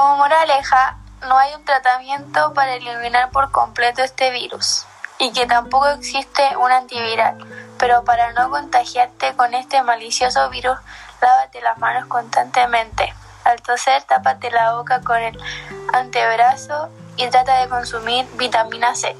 Como 0.00 0.16
moraleja, 0.16 0.96
no 1.28 1.36
hay 1.36 1.52
un 1.52 1.62
tratamiento 1.66 2.54
para 2.54 2.72
eliminar 2.72 3.28
por 3.32 3.50
completo 3.50 4.02
este 4.02 4.30
virus 4.30 4.86
y 5.18 5.30
que 5.30 5.44
tampoco 5.44 5.88
existe 5.88 6.56
un 6.56 6.72
antiviral, 6.72 7.36
pero 7.78 8.02
para 8.02 8.32
no 8.32 8.48
contagiarte 8.48 9.36
con 9.36 9.52
este 9.52 9.82
malicioso 9.82 10.48
virus, 10.48 10.78
lávate 11.20 11.60
las 11.60 11.76
manos 11.76 12.06
constantemente. 12.06 13.12
Al 13.44 13.60
toser, 13.60 14.02
tápate 14.04 14.50
la 14.50 14.72
boca 14.72 15.02
con 15.02 15.18
el 15.18 15.38
antebrazo 15.92 16.88
y 17.18 17.28
trata 17.28 17.60
de 17.60 17.68
consumir 17.68 18.26
vitamina 18.38 18.94
C. 18.94 19.14